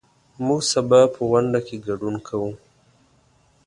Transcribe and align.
موږ 0.45 0.61
سبا 0.73 1.01
په 1.13 1.21
غونډه 1.29 1.59
کې 1.67 1.75
ګډون 1.87 2.15
کوو. 2.27 2.51